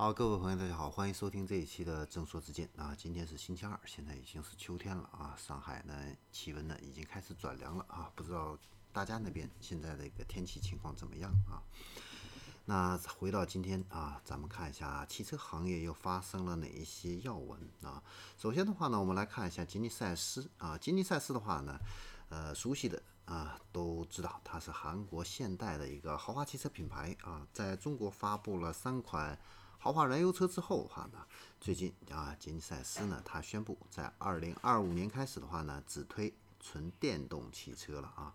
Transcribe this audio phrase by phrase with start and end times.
[0.00, 2.94] 好，各位朋友，大家好，欢迎收听这一期的正说之见啊。
[2.96, 5.36] 今天是星期二，现在已经是秋天了啊。
[5.36, 5.94] 上海呢，
[6.32, 8.10] 气温呢已经开始转凉了啊。
[8.14, 8.56] 不知道
[8.94, 11.60] 大家那边现在的一个天气情况怎么样啊？
[12.64, 18.02] 那回到今天啊，咱们看一下汽车行业又发生了哪一些要闻啊？
[18.38, 20.78] 首先的话呢，我们来看一下吉尼赛斯啊。
[20.78, 21.78] 吉尼赛斯的话呢，
[22.30, 29.38] 呃，熟悉的啊都知道，它是韩国现代的一个豪华汽车品牌啊，在中国发布了三款。
[29.82, 31.26] 豪华燃油车之后的话呢，
[31.58, 38.34] 最近啊，吉尼赛斯呢，它宣布在二零二五年开始的话呢，只推纯电动汽车了啊。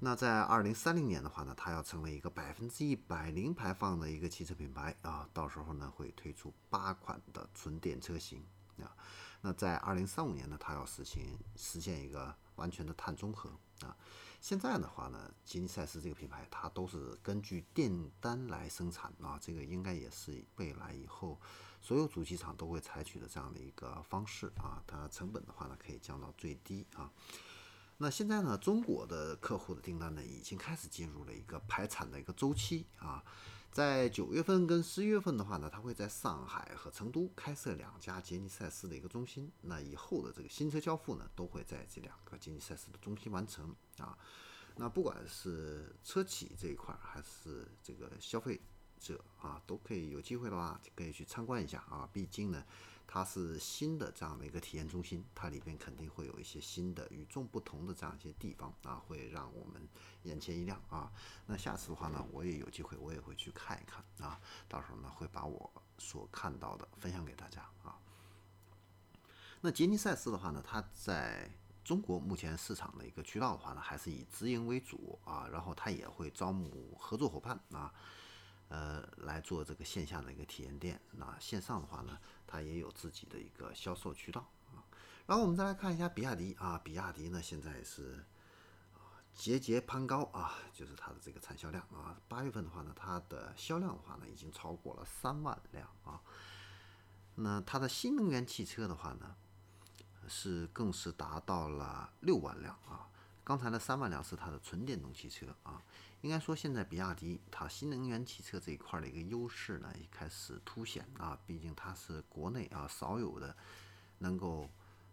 [0.00, 5.26] 那在二零三零年的话呢，它要成为一个百分之一百零排放的一个汽车品牌啊。
[5.32, 8.44] 到时候呢，会推出八款的纯电车型
[8.78, 8.92] 啊。
[9.40, 13.48] 那在二零三五年呢，它要实行实现一个完全的碳中和
[13.80, 13.96] 啊。
[14.42, 21.40] 现在的话呢，吉尼赛斯这个品牌它都是根据订单来生产啊，这个应该也是未来以后
[21.80, 27.08] 所有主机厂都会采取的这样的一个方式啊，它成本的话呢可以降到最低啊。
[27.98, 33.22] 那现在呢，中国的客户的订单呢已经开始进入了一个排产的一个周期啊。
[33.72, 39.50] 在九月份跟十一月份的话呢，它会在上海和成都开设两家杰尼赛斯的一个中心。
[39.62, 44.16] 那以后的这个新车交付呢，都会在这两个杰尼赛斯的中心完成啊。
[44.76, 48.60] 那不管是车企这一块，还是这个消费
[49.00, 52.08] 者啊，都可以有机会的话，可以去参观一下啊。
[52.12, 52.62] 毕竟呢。
[53.06, 59.86] 它是新的这样的一个体验中心，它里边肯定会有一些新的、与众不同的这样一些地方啊，会让我们
[60.22, 61.12] 眼前一亮啊。
[61.46, 64.40] 那下次的话呢，我也有机会，我也会去看一看啊。
[64.68, 67.98] 到时候呢，会把我所看到的分享给大家啊。
[69.60, 71.50] 那吉尼赛斯的话呢，它在
[71.84, 77.92] 中国目前市场的一个渠道的话呢，还是以直营为主啊，然后它也会招募合作伙伴啊。
[78.68, 84.80] 呃，来做这个线下的一个体验店，那线上的话呢，它也有自己的一个销售渠道啊。
[85.26, 88.24] 然后我们再来看一下比亚迪啊，比亚迪呢现在是
[89.34, 96.20] 节节攀高啊，就是它的这个产销量啊，八月份的话呢，它的销量的话呢已经超过了三万辆啊。
[97.34, 99.36] 那它的新能源汽车的话呢，
[100.28, 103.08] 是更是达到了六万辆啊。
[103.52, 105.82] 刚才的三万辆是它的纯电动汽车啊，
[106.22, 111.38] 应该说现在比亚迪它新能源汽车这一块的一个优势呢，也开始凸显啊。
[111.46, 113.54] 毕竟它是国内啊少有的
[114.20, 114.70] 能够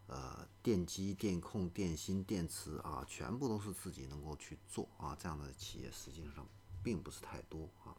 [0.07, 6.47] 呃电机、电控、电芯、电池啊，全部都是自己能够去做啊，这样的企业实际上
[6.81, 7.91] 并不是太多啊。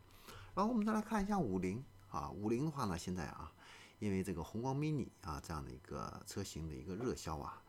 [0.54, 3.52] 然后我们再来看一下五菱啊，五菱的话呢，现在啊，
[3.98, 7.62] 因为这个宏光 mini 啊这样的一个车型的一个热销啊。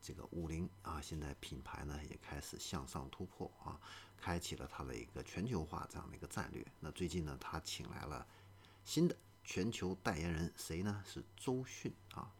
[0.00, 3.80] 这个五菱啊，现在品牌呢也开始向上突破啊，
[4.16, 6.66] 开启了它的一个全球化这样的一个战略。
[6.80, 8.26] 那最近呢，他请来了
[8.84, 11.02] 新的全球代言人，谁呢？
[11.06, 12.32] 是周迅啊。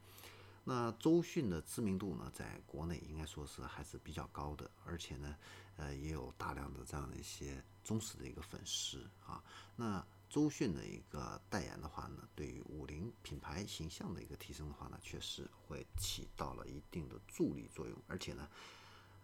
[0.64, 5.36] 那周迅的知名度呢，在国内应该说是还是比较高的，而且呢，
[5.76, 9.42] 呃，也有大量的这样的一些忠实的一个粉丝啊。
[9.74, 18.48] 那周迅的一个代言的话呢，对于五菱品牌形象的一个提升的话呢，确实会起到了一定的助力作用，而且呢，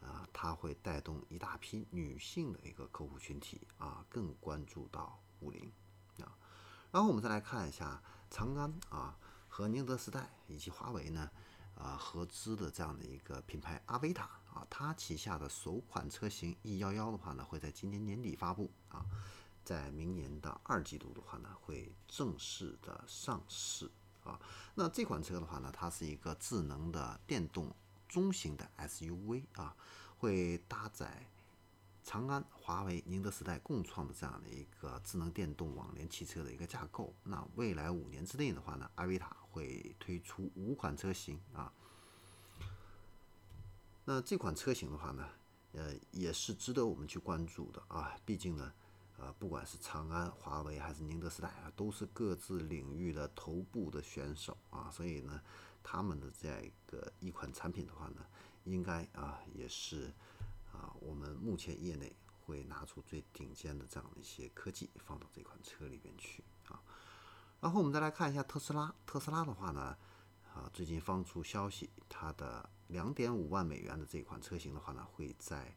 [0.01, 5.73] 啊，它会带动一大批女性的一个客户群体啊，更关注到五菱
[6.19, 6.37] 啊。
[6.91, 9.17] 然后我们再来看一下长安啊
[9.49, 11.31] 和宁德时代以及华为呢
[11.77, 19.07] 啊合资的这样的一个品牌阿维塔啊，它旗下的首款车型 E 幺幺的话呢，会在今年年底发布啊。
[19.67, 23.91] 在明年的二季度的话呢，会正式的上市
[24.23, 24.41] 啊。
[24.77, 27.75] 那这款车的话呢，它是一个智能的电动
[28.09, 29.75] 中型的 SUV 啊，
[30.19, 31.29] 会搭载
[32.05, 37.13] 长安、华为、宁德时代共创的这样的一个智能电动网联汽车的一个架构。
[37.25, 41.73] 那未来五年之内的话呢，阿维塔会推出五款车型啊。
[44.05, 45.29] 那这款车型的话呢，
[45.73, 48.73] 呃，也是值得我们去关注的啊，毕竟呢。
[49.19, 55.41] 呃，不管是长安、华为还是宁德时代啊，都是各自领域的头部的选手啊，所以呢，
[55.83, 58.27] 他们的这样一个一款产品的话呢，
[58.65, 60.13] 应该啊也是
[60.71, 62.15] 啊我们目前业内
[62.45, 66.79] 会拿出最顶尖的这样的一些科技放到这款车里边去啊。
[67.59, 69.97] 然后我们再来看一下特斯拉，特斯拉的话呢，
[70.53, 75.75] 啊最近放出消息，它的两点五万美元的这款车型的话呢，会在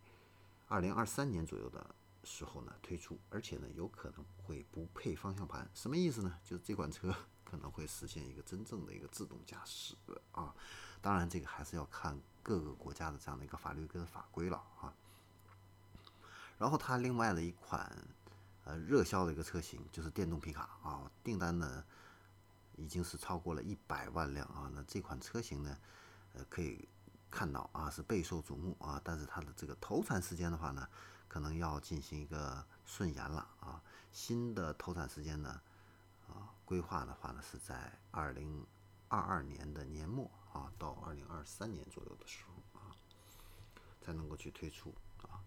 [0.68, 1.95] 二零二三年左右的。
[2.29, 6.37] 时候呢推出，而且呢有可能会不配方向盘，什么意思呢？
[6.45, 9.95] 就是这款车 可能会实现一个真正的一个自动驾驶
[10.31, 10.53] 啊。
[11.01, 14.93] 当然这个还是要看各个国家的这样的一个法律跟法规了啊。
[16.59, 17.91] 然后它另外的一款
[18.63, 21.83] 呃热销的一个车型，就是电动皮卡啊，订单呢
[22.75, 24.69] 已经是超过了一百万辆啊。
[24.75, 25.77] 那这款车型呢，
[26.33, 26.87] 呃可以
[27.31, 30.87] 看到啊是备受瞩目啊，但是它的这个投产时间的话呢，
[31.29, 33.81] 可能要进行一个顺延了啊。
[34.11, 35.61] 新的投产时间呢，
[36.27, 38.65] 啊规划的话呢是在二零
[39.07, 42.91] 二二年的年末啊到二零二三年左右的时候啊
[44.01, 45.39] 才能够去推出啊。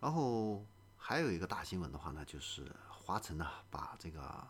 [0.00, 0.64] 然后
[0.96, 4.46] 还有一个大新闻的话呢，就是华晨呢把这个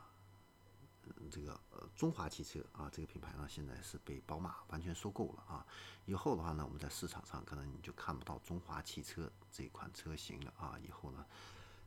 [1.31, 5.67] 这个呃中华汽车啊这个品牌呢现在是被宝马完全收购了啊。
[6.05, 10.79] 以后的话呢，我们在市场上可能你就看不到中华汽车这款车型了啊。
[10.79, 11.25] 以后呢，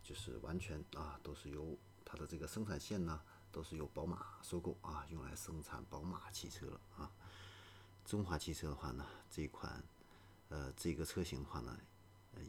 [0.03, 3.21] 就是完全啊都是由它的这个生产线呢
[3.51, 7.11] 都是由宝马收购啊，用来生产宝马汽车了啊。
[8.05, 9.83] 中华汽车的话呢，这款
[10.49, 11.77] 呃这个车型的话呢。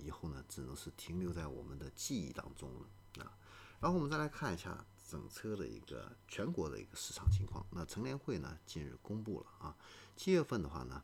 [0.04, 3.32] 以后呢，只能是停留在我们的记忆当中了啊。
[3.80, 7.66] 然后我们再来看一下整车的一个全国的一个市场情况。
[7.70, 9.76] 那乘联会呢近日公布了啊，
[10.16, 11.02] 七月份的话呢，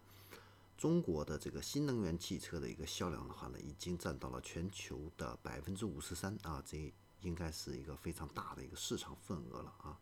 [0.78, 9.98] 中国的这个新能源汽车的一个销量的话呢，已经占到了全球的百分之五十三啊，这应该是一个非常大的一个市场份额了啊。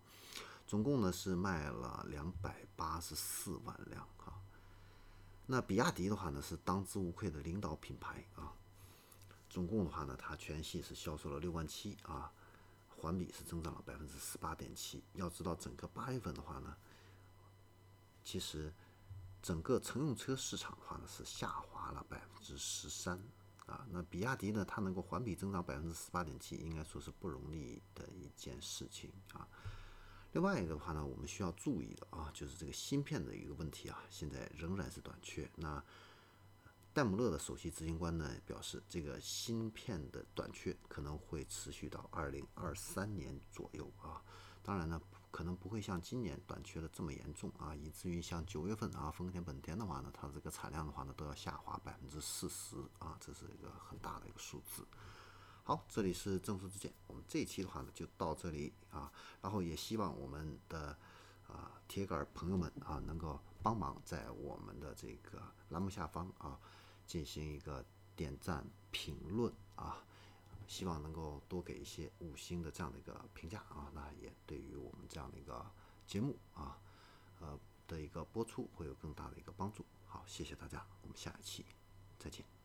[0.67, 4.37] 总共呢是卖了两百八十四万辆啊。
[5.47, 8.53] 那比亚迪的话呢是当之无愧的领导品牌啊。
[9.49, 12.33] 总共的话呢，它全系是销售了六万七啊，
[13.05, 15.05] 环比是增长了百分之十八点七。
[15.13, 16.75] 要知道，整个八月份的话呢，
[18.25, 18.73] 其实
[19.43, 23.23] 整个乘用车市场的话呢是下滑了百分之十三
[23.67, 23.87] 啊。
[23.91, 29.47] 那比亚迪呢，它能够环比增长百分之十八点七，应该说是不容易的一件事情啊。
[30.33, 35.47] 另外一个的话呢，我们需要注意的啊，就是这个芯片的一个问题啊，现在仍然是短缺。
[35.57, 35.85] 那
[36.95, 44.23] 戴姆勒的首席执行官呢表示，这个芯片的短缺可能会持续到二零二三年左右啊。
[44.63, 45.03] 当然呢，
[45.33, 54.87] 可能不会像今年短缺的这么严重啊，以至于像九月份啊，丰田、本田的话呢，它这个产量的话呢都要下滑百分之四十啊，这是一个很大的一个数字。
[55.65, 59.11] 好，这里是正说之见，我们这一期的话呢就到这里啊，
[59.43, 60.97] 然后也希望我们的
[61.49, 66.57] 啊铁杆朋友们啊能够帮忙在我们的这个栏目下方啊。
[67.07, 67.85] 进行一个
[68.17, 70.05] 点赞评论啊，
[70.67, 75.65] 希望能够多给一些五星的这样的一个评价啊，那也对于我们这样的一个
[76.07, 76.79] 节目啊，
[77.41, 79.85] 呃的一个播出会有更大的一个帮助。
[80.07, 81.65] 好，谢谢大家，我们下一期
[82.19, 82.64] 再见。